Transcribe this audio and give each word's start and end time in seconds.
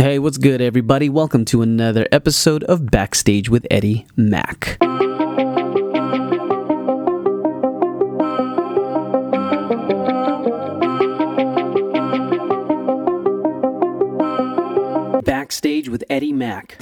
Hey, 0.00 0.18
what's 0.18 0.38
good, 0.38 0.62
everybody? 0.62 1.10
Welcome 1.10 1.44
to 1.44 1.60
another 1.60 2.08
episode 2.10 2.64
of 2.64 2.90
Backstage 2.90 3.50
with 3.50 3.66
Eddie 3.70 4.06
Mack. 4.16 4.78
Backstage 15.22 15.90
with 15.90 16.02
Eddie 16.08 16.32
Mack. 16.32 16.78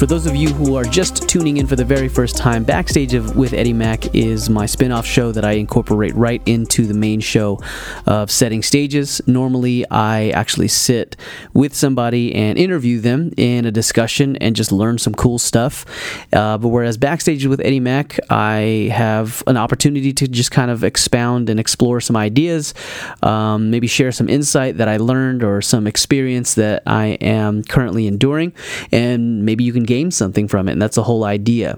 For 0.00 0.06
those 0.06 0.24
of 0.24 0.34
you 0.34 0.48
who 0.54 0.76
are 0.76 0.84
just 0.84 1.28
tuning 1.28 1.58
in 1.58 1.66
for 1.66 1.76
the 1.76 1.84
very 1.84 2.08
first 2.08 2.34
time, 2.34 2.64
Backstage 2.64 3.12
of, 3.12 3.36
with 3.36 3.52
Eddie 3.52 3.74
Mack 3.74 4.14
is 4.14 4.48
my 4.48 4.64
spin 4.64 4.92
off 4.92 5.04
show 5.04 5.30
that 5.30 5.44
I 5.44 5.52
incorporate 5.52 6.14
right 6.14 6.40
into 6.46 6.86
the 6.86 6.94
main 6.94 7.20
show 7.20 7.60
of 8.06 8.30
setting 8.30 8.62
stages. 8.62 9.20
Normally, 9.26 9.86
I 9.90 10.30
actually 10.30 10.68
sit 10.68 11.16
with 11.52 11.74
somebody 11.74 12.34
and 12.34 12.56
interview 12.56 12.98
them 12.98 13.32
in 13.36 13.66
a 13.66 13.70
discussion 13.70 14.36
and 14.36 14.56
just 14.56 14.72
learn 14.72 14.96
some 14.96 15.14
cool 15.14 15.38
stuff. 15.38 15.84
Uh, 16.32 16.56
but 16.56 16.68
whereas 16.68 16.96
Backstage 16.96 17.44
with 17.44 17.60
Eddie 17.60 17.78
Mack, 17.78 18.18
I 18.30 18.88
have 18.94 19.42
an 19.46 19.58
opportunity 19.58 20.14
to 20.14 20.26
just 20.26 20.50
kind 20.50 20.70
of 20.70 20.82
expound 20.82 21.50
and 21.50 21.60
explore 21.60 22.00
some 22.00 22.16
ideas, 22.16 22.72
um, 23.22 23.70
maybe 23.70 23.86
share 23.86 24.12
some 24.12 24.30
insight 24.30 24.78
that 24.78 24.88
I 24.88 24.96
learned 24.96 25.44
or 25.44 25.60
some 25.60 25.86
experience 25.86 26.54
that 26.54 26.84
I 26.86 27.18
am 27.20 27.62
currently 27.64 28.06
enduring. 28.06 28.54
And 28.92 29.44
maybe 29.44 29.62
you 29.62 29.74
can 29.74 29.89
gain 29.90 30.12
something 30.12 30.46
from 30.46 30.68
it, 30.68 30.72
and 30.72 30.80
that's 30.80 30.94
the 30.94 31.02
whole 31.02 31.24
idea. 31.24 31.76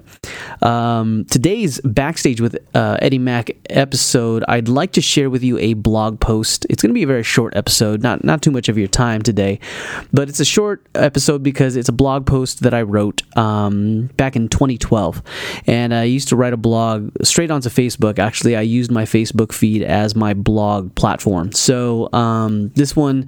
Um, 0.61 1.25
today's 1.31 1.81
backstage 1.81 2.43
with 2.43 2.59
uh, 2.75 2.99
Eddie 3.01 3.19
Mack 3.19 3.53
episode, 3.71 4.45
I'd 4.49 4.69
like 4.69 4.93
to 4.93 5.01
share 5.01 5.31
with 5.31 5.43
you 5.43 5.57
a 5.57 5.73
blog 5.73 6.21
post. 6.21 6.67
It's 6.69 6.83
going 6.83 6.91
to 6.91 6.95
be 6.95 7.05
a 7.05 7.07
very 7.07 7.23
short 7.23 7.57
episode, 7.57 8.03
not 8.03 8.23
not 8.23 8.43
too 8.43 8.51
much 8.51 8.69
of 8.69 8.77
your 8.77 8.87
time 8.87 9.23
today, 9.23 9.61
but 10.13 10.29
it's 10.29 10.41
a 10.41 10.45
short 10.45 10.87
episode 10.95 11.43
because 11.43 11.75
it's 11.75 11.89
a 11.89 11.93
blog 11.93 12.27
post 12.27 12.61
that 12.65 12.75
I 12.75 12.83
wrote 12.83 13.23
um, 13.35 14.11
back 14.19 14.37
in 14.37 14.49
2012, 14.49 15.23
and 15.67 15.95
I 15.95 16.05
used 16.05 16.29
to 16.29 16.37
write 16.37 16.53
a 16.53 16.59
blog 16.59 17.11
straight 17.23 17.51
onto 17.51 17.71
Facebook. 17.71 18.19
Actually, 18.19 18.57
I 18.57 18.61
used 18.61 18.91
my 18.91 19.05
Facebook 19.05 19.53
feed 19.55 19.83
as 19.83 20.15
my 20.15 20.35
blog 20.35 20.95
platform. 20.97 21.53
So 21.53 22.13
um, 22.13 22.69
this 22.75 22.95
one, 22.95 23.27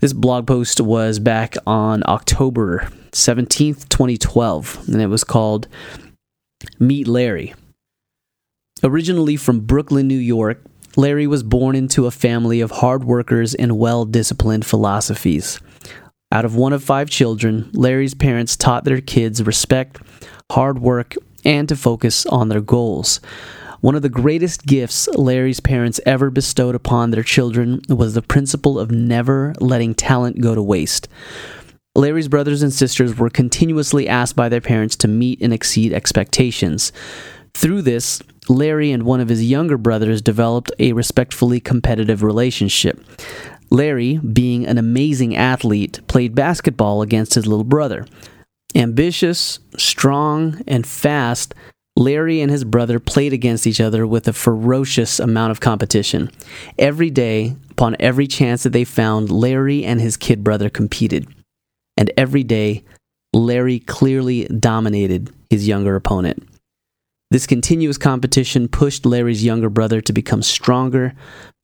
this 0.00 0.12
blog 0.12 0.48
post 0.48 0.80
was 0.80 1.20
back 1.20 1.54
on 1.68 2.02
October 2.08 2.90
17th, 3.18 3.88
2012, 3.88 4.88
and 4.88 5.02
it 5.02 5.08
was 5.08 5.24
called 5.24 5.68
Meet 6.78 7.08
Larry. 7.08 7.54
Originally 8.82 9.36
from 9.36 9.60
Brooklyn, 9.60 10.06
New 10.06 10.18
York, 10.18 10.62
Larry 10.96 11.26
was 11.26 11.42
born 11.42 11.74
into 11.76 12.06
a 12.06 12.10
family 12.10 12.60
of 12.60 12.70
hard 12.70 13.04
workers 13.04 13.54
and 13.54 13.78
well 13.78 14.04
disciplined 14.04 14.64
philosophies. 14.64 15.60
Out 16.30 16.44
of 16.44 16.54
one 16.54 16.72
of 16.72 16.84
five 16.84 17.08
children, 17.10 17.70
Larry's 17.72 18.14
parents 18.14 18.56
taught 18.56 18.84
their 18.84 19.00
kids 19.00 19.42
respect, 19.42 19.98
hard 20.52 20.78
work, 20.78 21.14
and 21.44 21.68
to 21.68 21.76
focus 21.76 22.26
on 22.26 22.48
their 22.48 22.60
goals. 22.60 23.20
One 23.80 23.94
of 23.94 24.02
the 24.02 24.08
greatest 24.08 24.66
gifts 24.66 25.08
Larry's 25.08 25.60
parents 25.60 26.00
ever 26.04 26.30
bestowed 26.30 26.74
upon 26.74 27.10
their 27.10 27.22
children 27.22 27.80
was 27.88 28.14
the 28.14 28.22
principle 28.22 28.78
of 28.78 28.90
never 28.90 29.54
letting 29.60 29.94
talent 29.94 30.40
go 30.40 30.54
to 30.54 30.62
waste. 30.62 31.08
Larry's 31.94 32.28
brothers 32.28 32.62
and 32.62 32.72
sisters 32.72 33.16
were 33.16 33.30
continuously 33.30 34.08
asked 34.08 34.36
by 34.36 34.48
their 34.48 34.60
parents 34.60 34.94
to 34.96 35.08
meet 35.08 35.40
and 35.40 35.52
exceed 35.52 35.92
expectations. 35.92 36.92
Through 37.54 37.82
this, 37.82 38.22
Larry 38.48 38.92
and 38.92 39.02
one 39.02 39.20
of 39.20 39.28
his 39.28 39.44
younger 39.44 39.76
brothers 39.76 40.22
developed 40.22 40.70
a 40.78 40.92
respectfully 40.92 41.60
competitive 41.60 42.22
relationship. 42.22 43.04
Larry, 43.70 44.18
being 44.18 44.66
an 44.66 44.78
amazing 44.78 45.36
athlete, 45.36 46.00
played 46.06 46.34
basketball 46.34 47.02
against 47.02 47.34
his 47.34 47.46
little 47.46 47.64
brother. 47.64 48.06
Ambitious, 48.74 49.58
strong, 49.76 50.62
and 50.66 50.86
fast, 50.86 51.54
Larry 51.96 52.40
and 52.40 52.50
his 52.50 52.64
brother 52.64 53.00
played 53.00 53.32
against 53.32 53.66
each 53.66 53.80
other 53.80 54.06
with 54.06 54.28
a 54.28 54.32
ferocious 54.32 55.18
amount 55.18 55.50
of 55.50 55.60
competition. 55.60 56.30
Every 56.78 57.10
day, 57.10 57.56
upon 57.70 57.96
every 57.98 58.28
chance 58.28 58.62
that 58.62 58.70
they 58.70 58.84
found, 58.84 59.32
Larry 59.32 59.84
and 59.84 60.00
his 60.00 60.16
kid 60.16 60.44
brother 60.44 60.70
competed 60.70 61.26
and 61.98 62.12
every 62.16 62.44
day, 62.44 62.84
Larry 63.34 63.80
clearly 63.80 64.44
dominated 64.44 65.34
his 65.50 65.66
younger 65.66 65.96
opponent. 65.96 66.48
This 67.32 67.46
continuous 67.46 67.98
competition 67.98 68.68
pushed 68.68 69.04
Larry's 69.04 69.44
younger 69.44 69.68
brother 69.68 70.00
to 70.02 70.12
become 70.12 70.40
stronger, 70.40 71.12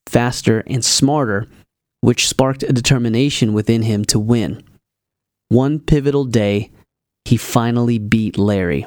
faster, 0.08 0.64
and 0.66 0.84
smarter, 0.84 1.46
which 2.00 2.28
sparked 2.28 2.64
a 2.64 2.72
determination 2.72 3.52
within 3.52 3.82
him 3.82 4.04
to 4.06 4.18
win. 4.18 4.62
One 5.48 5.78
pivotal 5.78 6.24
day, 6.24 6.72
he 7.24 7.36
finally 7.36 7.98
beat 7.98 8.36
Larry. 8.36 8.86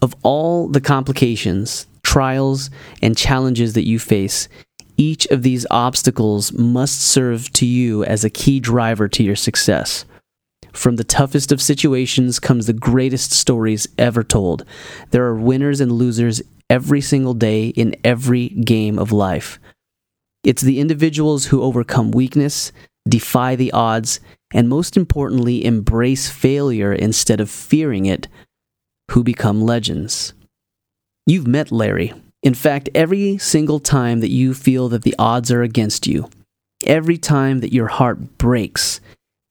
Of 0.00 0.16
all 0.22 0.66
the 0.66 0.80
complications, 0.80 1.86
trials, 2.02 2.70
and 3.02 3.16
challenges 3.16 3.74
that 3.74 3.86
you 3.86 3.98
face, 3.98 4.48
each 4.98 5.26
of 5.26 5.42
these 5.42 5.66
obstacles 5.70 6.52
must 6.52 7.00
serve 7.00 7.50
to 7.54 7.64
you 7.64 8.04
as 8.04 8.24
a 8.24 8.30
key 8.30 8.60
driver 8.60 9.08
to 9.08 9.22
your 9.22 9.36
success. 9.36 10.04
From 10.72 10.96
the 10.96 11.04
toughest 11.04 11.50
of 11.52 11.62
situations 11.62 12.38
comes 12.38 12.66
the 12.66 12.72
greatest 12.72 13.32
stories 13.32 13.88
ever 13.96 14.22
told. 14.22 14.64
There 15.10 15.24
are 15.24 15.34
winners 15.34 15.80
and 15.80 15.92
losers 15.92 16.42
every 16.68 17.00
single 17.00 17.34
day 17.34 17.68
in 17.68 17.96
every 18.04 18.48
game 18.48 18.98
of 18.98 19.12
life. 19.12 19.58
It's 20.44 20.62
the 20.62 20.80
individuals 20.80 21.46
who 21.46 21.62
overcome 21.62 22.10
weakness, 22.10 22.72
defy 23.08 23.56
the 23.56 23.72
odds, 23.72 24.20
and 24.52 24.68
most 24.68 24.96
importantly, 24.96 25.64
embrace 25.64 26.28
failure 26.28 26.92
instead 26.92 27.40
of 27.40 27.50
fearing 27.50 28.06
it, 28.06 28.28
who 29.12 29.22
become 29.24 29.62
legends. 29.62 30.34
You've 31.26 31.46
met 31.46 31.72
Larry. 31.72 32.12
In 32.42 32.54
fact, 32.54 32.88
every 32.94 33.38
single 33.38 33.80
time 33.80 34.20
that 34.20 34.30
you 34.30 34.54
feel 34.54 34.88
that 34.90 35.02
the 35.02 35.14
odds 35.18 35.50
are 35.50 35.62
against 35.62 36.06
you, 36.06 36.30
every 36.86 37.18
time 37.18 37.60
that 37.60 37.72
your 37.72 37.88
heart 37.88 38.38
breaks, 38.38 39.00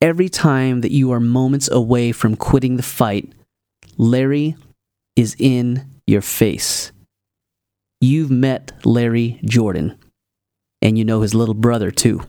every 0.02 0.30
time 0.30 0.82
that 0.82 0.92
you 0.92 1.12
are 1.12 1.20
moments 1.20 1.70
away 1.70 2.12
from 2.12 2.36
quitting 2.36 2.78
the 2.78 2.84
fight, 2.84 3.34
Larry 3.98 4.56
is 5.16 5.36
in 5.38 5.90
your 6.06 6.22
face. 6.22 6.92
You've 8.00 8.32
met 8.32 8.72
Larry 8.86 9.40
Jordan, 9.44 9.98
and 10.82 10.98
you 10.98 11.04
know 11.04 11.22
his 11.22 11.34
little 11.34 11.56
brother 11.56 11.92
too. 11.92 12.22